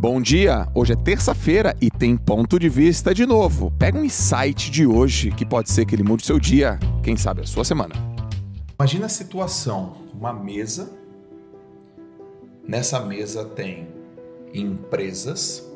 Bom 0.00 0.20
dia! 0.20 0.68
Hoje 0.76 0.92
é 0.92 0.96
terça-feira 0.96 1.76
e 1.80 1.90
tem 1.90 2.16
ponto 2.16 2.56
de 2.56 2.68
vista 2.68 3.12
de 3.12 3.26
novo. 3.26 3.72
Pega 3.76 3.98
um 3.98 4.04
insight 4.04 4.70
de 4.70 4.86
hoje 4.86 5.32
que 5.32 5.44
pode 5.44 5.72
ser 5.72 5.84
que 5.86 5.92
ele 5.92 6.04
mude 6.04 6.24
seu 6.24 6.38
dia, 6.38 6.78
quem 7.02 7.16
sabe 7.16 7.40
a 7.40 7.44
sua 7.44 7.64
semana. 7.64 7.96
Imagina 8.78 9.06
a 9.06 9.08
situação: 9.08 9.96
uma 10.14 10.32
mesa. 10.32 10.96
Nessa 12.64 13.00
mesa 13.00 13.44
tem 13.44 13.88
empresas, 14.54 15.68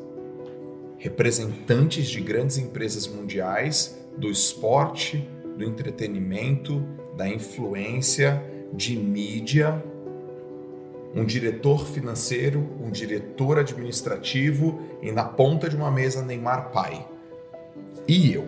representantes 0.98 2.08
de 2.08 2.20
grandes 2.20 2.58
empresas 2.58 3.08
mundiais 3.08 3.98
do 4.16 4.30
esporte, 4.30 5.28
do 5.58 5.64
entretenimento, 5.64 6.80
da 7.16 7.28
influência, 7.28 8.40
de 8.72 8.96
mídia 8.96 9.82
um 11.14 11.24
diretor 11.24 11.86
financeiro, 11.86 12.66
um 12.80 12.90
diretor 12.90 13.58
administrativo 13.58 14.80
e 15.02 15.12
na 15.12 15.24
ponta 15.24 15.68
de 15.68 15.76
uma 15.76 15.90
mesa 15.90 16.22
Neymar 16.22 16.70
pai. 16.70 17.06
E 18.08 18.32
eu. 18.32 18.46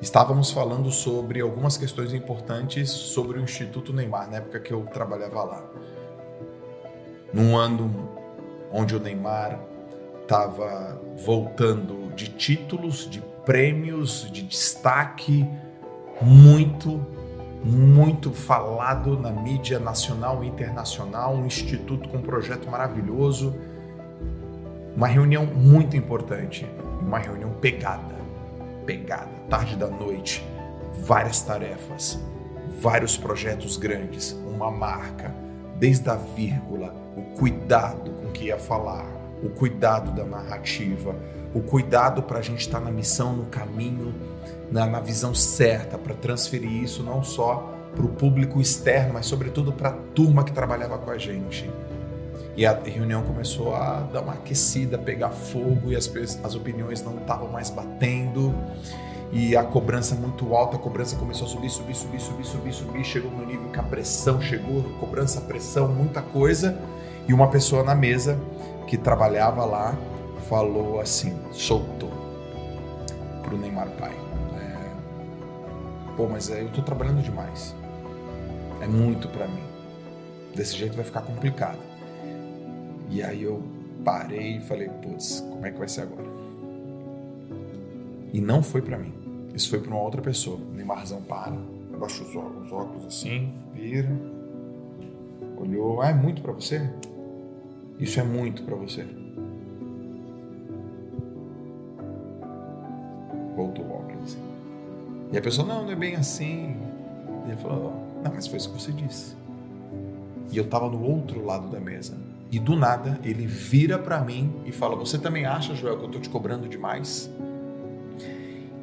Estávamos 0.00 0.50
falando 0.50 0.90
sobre 0.90 1.40
algumas 1.40 1.76
questões 1.76 2.14
importantes 2.14 2.88
sobre 2.88 3.38
o 3.38 3.42
Instituto 3.42 3.92
Neymar, 3.92 4.30
na 4.30 4.38
época 4.38 4.58
que 4.58 4.72
eu 4.72 4.82
trabalhava 4.86 5.42
lá. 5.44 5.64
Num 7.34 7.56
ano 7.56 8.08
onde 8.72 8.96
o 8.96 9.00
Neymar 9.00 9.60
estava 10.22 10.98
voltando 11.18 12.14
de 12.14 12.28
títulos, 12.28 13.08
de 13.10 13.20
prêmios, 13.44 14.30
de 14.30 14.42
destaque 14.42 15.46
muito 16.22 17.04
muito 18.20 18.34
falado 18.34 19.18
na 19.18 19.30
mídia 19.30 19.78
nacional 19.78 20.44
e 20.44 20.46
internacional, 20.46 21.34
um 21.34 21.46
instituto 21.46 22.06
com 22.10 22.18
um 22.18 22.22
projeto 22.22 22.68
maravilhoso, 22.68 23.54
uma 24.94 25.06
reunião 25.06 25.46
muito 25.46 25.96
importante, 25.96 26.68
uma 27.00 27.18
reunião 27.18 27.50
pegada, 27.62 28.14
pegada, 28.84 29.30
tarde 29.48 29.74
da 29.74 29.86
noite, 29.86 30.46
várias 31.02 31.40
tarefas, 31.40 32.20
vários 32.78 33.16
projetos 33.16 33.78
grandes, 33.78 34.32
uma 34.46 34.70
marca, 34.70 35.34
desde 35.78 36.10
a 36.10 36.16
vírgula, 36.16 36.94
o 37.16 37.22
cuidado 37.38 38.10
com 38.10 38.30
que 38.32 38.48
ia 38.48 38.58
falar, 38.58 39.06
o 39.42 39.48
cuidado 39.48 40.12
da 40.12 40.26
narrativa, 40.26 41.16
o 41.54 41.62
cuidado 41.62 42.22
para 42.22 42.40
a 42.40 42.42
gente 42.42 42.60
estar 42.60 42.80
tá 42.80 42.84
na 42.84 42.90
missão, 42.90 43.32
no 43.32 43.46
caminho 43.46 44.12
na, 44.70 44.84
na 44.84 45.00
visão 45.00 45.34
certa 45.34 45.96
para 45.96 46.14
transferir 46.14 46.70
isso 46.70 47.02
não 47.02 47.24
só 47.24 47.79
para 47.94 48.04
o 48.04 48.08
público 48.08 48.60
externo, 48.60 49.14
mas 49.14 49.26
sobretudo 49.26 49.72
para 49.72 49.90
a 49.90 49.92
turma 50.14 50.44
que 50.44 50.52
trabalhava 50.52 50.98
com 50.98 51.10
a 51.10 51.18
gente. 51.18 51.70
E 52.56 52.66
a 52.66 52.78
reunião 52.78 53.22
começou 53.22 53.74
a 53.74 54.00
dar 54.12 54.22
uma 54.22 54.34
aquecida, 54.34 54.98
pegar 54.98 55.30
fogo 55.30 55.90
e 55.90 55.96
as, 55.96 56.10
as 56.42 56.54
opiniões 56.54 57.02
não 57.02 57.16
estavam 57.18 57.48
mais 57.48 57.70
batendo. 57.70 58.54
E 59.32 59.56
a 59.56 59.62
cobrança 59.62 60.14
muito 60.14 60.54
alta, 60.54 60.76
a 60.76 60.78
cobrança 60.78 61.16
começou 61.16 61.46
a 61.46 61.50
subir, 61.50 61.70
subir, 61.70 61.94
subir, 61.94 62.20
subir, 62.20 62.44
subir, 62.44 62.72
subir. 62.72 63.04
Chegou 63.04 63.30
no 63.30 63.46
nível 63.46 63.70
que 63.70 63.78
a 63.78 63.82
pressão 63.82 64.40
chegou, 64.40 64.82
cobrança, 64.98 65.40
pressão, 65.40 65.88
muita 65.88 66.20
coisa. 66.20 66.78
E 67.28 67.32
uma 67.32 67.48
pessoa 67.48 67.84
na 67.84 67.94
mesa 67.94 68.38
que 68.88 68.98
trabalhava 68.98 69.64
lá 69.64 69.96
falou 70.48 71.00
assim: 71.00 71.38
soltou 71.52 72.10
para 73.42 73.54
o 73.54 73.58
Neymar 73.58 73.88
Pai 73.90 74.30
pô, 76.20 76.28
mas 76.28 76.50
eu 76.50 76.68
tô 76.68 76.82
trabalhando 76.82 77.22
demais. 77.22 77.74
É 78.80 78.86
muito 78.86 79.28
para 79.28 79.46
mim. 79.46 79.62
Desse 80.54 80.76
jeito 80.76 80.96
vai 80.96 81.04
ficar 81.04 81.22
complicado. 81.22 81.78
E 83.10 83.22
aí 83.22 83.42
eu 83.42 83.62
parei 84.04 84.56
e 84.56 84.60
falei, 84.60 84.88
putz, 84.88 85.40
como 85.40 85.66
é 85.66 85.70
que 85.70 85.78
vai 85.78 85.88
ser 85.88 86.02
agora? 86.02 86.28
E 88.32 88.40
não 88.40 88.62
foi 88.62 88.80
para 88.80 88.96
mim. 88.96 89.12
Isso 89.54 89.68
foi 89.68 89.80
para 89.80 89.90
uma 89.90 90.00
outra 90.00 90.22
pessoa. 90.22 90.58
Neymarzão 90.74 91.22
para, 91.22 91.56
abaixa 91.92 92.22
os 92.22 92.34
óculos, 92.34 92.66
os 92.66 92.72
óculos 92.72 93.06
assim, 93.06 93.52
vira, 93.74 94.10
olhou. 95.56 96.00
Ah, 96.00 96.10
é 96.10 96.14
muito 96.14 96.40
para 96.40 96.52
você? 96.52 96.88
Isso 97.98 98.18
é 98.18 98.22
muito 98.22 98.62
para 98.62 98.76
você. 98.76 99.04
Voltou 103.56 103.84
o 103.84 103.92
óculos 103.92 104.22
assim. 104.24 104.42
E 105.32 105.38
a 105.38 105.42
pessoa, 105.42 105.66
não, 105.66 105.84
não 105.84 105.92
é 105.92 105.96
bem 105.96 106.14
assim. 106.14 106.76
E 107.46 107.50
ele 107.50 107.60
falou, 107.60 107.92
não, 108.22 108.32
mas 108.34 108.46
foi 108.46 108.58
isso 108.58 108.70
que 108.70 108.80
você 108.80 108.92
disse. 108.92 109.34
E 110.50 110.56
eu 110.56 110.64
estava 110.64 110.88
no 110.88 111.02
outro 111.02 111.44
lado 111.44 111.68
da 111.68 111.80
mesa. 111.80 112.16
E 112.50 112.58
do 112.58 112.74
nada 112.74 113.18
ele 113.22 113.46
vira 113.46 113.98
para 113.98 114.20
mim 114.20 114.52
e 114.64 114.72
fala: 114.72 114.96
Você 114.96 115.18
também 115.18 115.46
acha, 115.46 115.74
Joel, 115.74 115.98
que 115.98 116.04
eu 116.04 116.08
tô 116.08 116.18
te 116.18 116.28
cobrando 116.28 116.68
demais? 116.68 117.30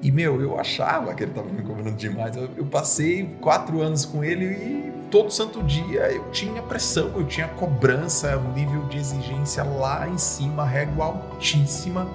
E 0.01 0.11
meu, 0.11 0.39
eu 0.41 0.59
achava 0.59 1.13
que 1.13 1.23
ele 1.23 1.31
estava 1.31 1.49
me 1.49 1.61
cobrando 1.61 1.97
demais. 1.97 2.35
Eu, 2.35 2.49
eu, 2.55 2.65
passei 2.65 3.25
quatro 3.41 3.81
anos 3.81 4.05
com 4.05 4.23
ele 4.23 4.45
e 4.45 4.93
todo 5.09 5.31
santo 5.31 5.61
dia 5.63 6.11
eu 6.11 6.29
tinha 6.31 6.61
pressão, 6.61 7.11
eu 7.15 7.25
tinha 7.25 7.47
cobrança, 7.47 8.37
um 8.37 8.53
nível 8.53 8.83
de 8.85 8.97
exigência 8.97 9.63
lá 9.63 10.07
em 10.07 10.17
cima, 10.17 10.63
régua 10.65 11.05
altíssima. 11.05 12.07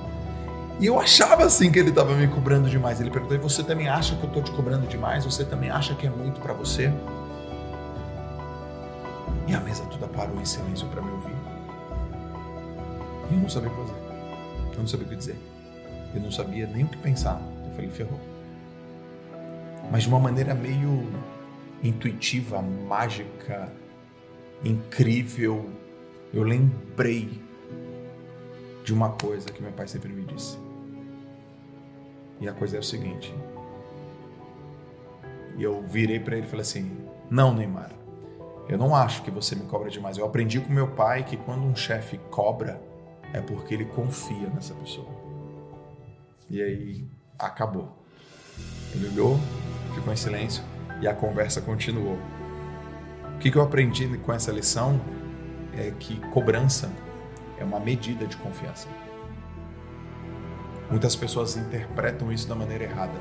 E 0.81 0.87
eu 0.87 0.99
achava 0.99 1.45
assim 1.45 1.71
que 1.71 1.79
ele 1.79 1.91
estava 1.91 2.15
me 2.15 2.27
cobrando 2.29 2.69
demais. 2.69 3.01
Ele 3.01 3.11
perguntou: 3.11 3.37
e 3.37 3.41
você 3.41 3.63
também 3.63 3.89
acha 3.89 4.17
que 4.17 4.23
eu 4.23 4.29
estou 4.29 4.43
te 4.43 4.51
cobrando 4.53 4.87
demais? 4.87 5.25
Você 5.25 5.45
também 5.45 5.71
acha 5.71 5.95
que 5.95 6.07
é 6.07 6.11
muito 6.11 6.41
para 6.41 6.53
você? 6.53 6.93
E 9.47 9.55
a 9.55 9.61
mesa 9.61 9.85
toda 9.87 10.07
parou 10.09 10.41
em 10.41 10.45
silêncio 10.45 10.89
para 10.89 11.03
me 11.03 11.11
ouvir. 11.11 11.35
E 13.31 13.35
eu 13.35 13.41
não 13.41 13.49
sabia 13.49 13.69
o 13.69 13.73
que 13.73 13.81
fazer. 13.81 14.01
Eu 14.73 14.79
não 14.79 14.87
sabia 14.87 15.07
o 15.07 15.09
que 15.11 15.17
dizer. 15.17 15.37
Eu 16.15 16.21
não 16.21 16.31
sabia 16.31 16.67
nem 16.67 16.85
o 16.85 16.89
que 16.89 16.97
pensar. 16.97 17.41
Eu 17.67 17.73
falei: 17.75 17.91
ferrou. 17.91 18.21
Mas 19.91 20.05
de 20.05 20.09
uma 20.09 20.21
maneira 20.21 20.55
meio 20.55 21.07
intuitiva, 21.83 22.63
mágica, 22.63 23.71
incrível, 24.65 25.69
eu 26.33 26.43
lembrei 26.43 27.43
de 28.85 28.93
uma 28.93 29.11
coisa 29.11 29.51
que 29.51 29.63
meu 29.63 29.73
pai 29.73 29.87
sempre 29.87 30.13
me 30.13 30.25
disse. 30.25 30.59
E 32.41 32.49
a 32.49 32.53
coisa 32.53 32.77
é 32.77 32.81
o 32.81 32.83
seguinte. 32.83 33.35
E 35.57 35.63
eu 35.63 35.83
virei 35.83 36.19
para 36.19 36.37
ele 36.37 36.47
e 36.47 36.49
falei 36.49 36.63
assim: 36.63 36.97
Não, 37.31 37.55
Neymar, 37.55 37.93
eu 38.69 38.79
não 38.79 38.95
acho 38.95 39.23
que 39.23 39.31
você 39.31 39.55
me 39.55 39.65
cobra 39.67 39.91
demais. 39.91 40.19
Eu 40.19 40.27
aprendi 40.27 40.61
com 40.61 40.73
meu 40.73 40.89
pai 40.89 41.25
que 41.25 41.37
quando 41.37 41.65
um 41.65 41.77
chefe 41.77 42.19
cobra, 42.31 42.83
é 43.33 43.41
porque 43.41 43.75
ele 43.75 43.85
confia 43.85 44.49
nessa 44.49 44.75
pessoa. 44.75 45.09
E 46.49 46.61
aí 46.63 47.09
acabou. 47.39 48.05
Ele 48.95 49.09
olhou, 49.09 49.39
ficou 49.95 50.13
em 50.13 50.17
silêncio 50.17 50.63
e 51.01 51.09
a 51.09 51.15
conversa 51.15 51.61
continuou. 51.61 52.19
O 53.35 53.39
que 53.39 53.57
eu 53.57 53.63
aprendi 53.63 54.07
com 54.19 54.33
essa 54.33 54.53
lição 54.53 55.01
é 55.77 55.91
que 55.91 56.21
cobrança 56.31 56.91
é 57.63 57.65
uma 57.65 57.81
medida 57.81 58.27
de 58.27 58.37
confiança. 58.37 58.89
Muitas 60.91 61.17
pessoas 61.17 61.57
interpretam 61.57 62.31
isso 62.31 62.47
da 62.49 62.55
maneira 62.55 62.85
errada. 62.85 63.19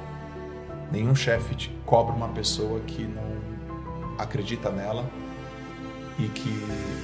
Nenhum 0.91 1.15
chefe 1.15 1.55
te 1.55 1.69
cobra 1.85 2.13
uma 2.13 2.27
pessoa 2.27 2.81
que 2.81 3.03
não 3.03 3.39
acredita 4.17 4.69
nela 4.69 5.09
e 6.19 6.27
que 6.27 6.51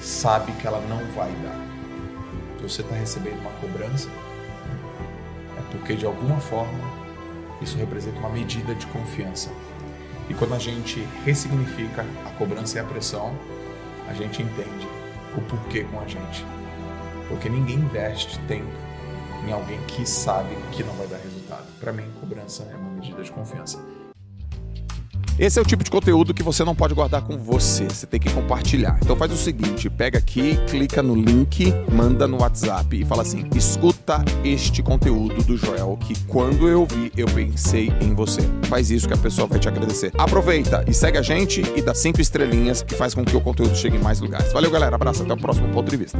sabe 0.02 0.52
que 0.52 0.66
ela 0.66 0.80
não 0.80 0.98
vai 1.14 1.32
dar. 1.42 1.56
Você 2.60 2.82
está 2.82 2.94
recebendo 2.94 3.40
uma 3.40 3.52
cobrança, 3.52 4.10
é 5.56 5.62
porque 5.70 5.94
de 5.94 6.04
alguma 6.04 6.38
forma 6.38 6.78
isso 7.62 7.78
representa 7.78 8.18
uma 8.18 8.28
medida 8.28 8.74
de 8.74 8.86
confiança. 8.88 9.50
E 10.28 10.34
quando 10.34 10.54
a 10.54 10.58
gente 10.58 11.00
ressignifica 11.24 12.04
a 12.26 12.30
cobrança 12.32 12.76
e 12.76 12.80
a 12.80 12.84
pressão, 12.84 13.32
a 14.08 14.12
gente 14.12 14.42
entende 14.42 14.86
o 15.36 15.40
porquê 15.42 15.84
com 15.84 16.00
a 16.00 16.06
gente. 16.06 16.44
Porque 17.28 17.48
ninguém 17.48 17.76
investe 17.76 18.38
tempo 18.40 18.66
em 19.46 19.52
alguém 19.52 19.80
que 19.86 20.06
sabe 20.06 20.56
que 20.72 20.82
não 20.82 20.94
vai 20.94 21.06
dar 21.06 21.18
resultado. 21.18 21.66
Para 21.80 21.92
mim, 21.92 22.04
cobrança 22.20 22.64
é 22.72 22.76
uma 22.76 22.90
medida 22.90 23.22
de 23.22 23.30
confiança. 23.30 23.78
Esse 25.38 25.56
é 25.56 25.62
o 25.62 25.64
tipo 25.64 25.84
de 25.84 25.90
conteúdo 25.90 26.34
que 26.34 26.42
você 26.42 26.64
não 26.64 26.74
pode 26.74 26.94
guardar 26.94 27.22
com 27.22 27.38
você, 27.38 27.84
você 27.84 28.08
tem 28.08 28.18
que 28.18 28.28
compartilhar. 28.28 28.98
Então 29.00 29.14
faz 29.14 29.30
o 29.30 29.36
seguinte, 29.36 29.88
pega 29.88 30.18
aqui, 30.18 30.58
clica 30.68 31.00
no 31.00 31.14
link, 31.14 31.72
manda 31.92 32.26
no 32.26 32.40
WhatsApp 32.40 33.00
e 33.00 33.04
fala 33.04 33.22
assim: 33.22 33.48
"Escuta 33.54 34.24
este 34.42 34.82
conteúdo 34.82 35.40
do 35.44 35.56
Joel 35.56 35.96
que 36.00 36.18
quando 36.24 36.68
eu 36.68 36.84
vi, 36.84 37.12
eu 37.16 37.26
pensei 37.26 37.92
em 38.00 38.16
você". 38.16 38.40
Faz 38.64 38.90
isso 38.90 39.06
que 39.06 39.14
a 39.14 39.18
pessoa 39.18 39.46
vai 39.46 39.60
te 39.60 39.68
agradecer. 39.68 40.10
Aproveita 40.18 40.84
e 40.88 40.92
segue 40.92 41.18
a 41.18 41.22
gente 41.22 41.62
e 41.76 41.80
dá 41.80 41.94
cinco 41.94 42.20
estrelinhas 42.20 42.82
que 42.82 42.96
faz 42.96 43.14
com 43.14 43.24
que 43.24 43.36
o 43.36 43.40
conteúdo 43.40 43.76
chegue 43.76 43.96
em 43.96 44.02
mais 44.02 44.18
lugares. 44.18 44.52
Valeu, 44.52 44.72
galera. 44.72 44.96
Abraço, 44.96 45.22
até 45.22 45.32
o 45.32 45.36
próximo 45.36 45.68
ponto 45.68 45.88
de 45.88 45.96
vista. 45.96 46.18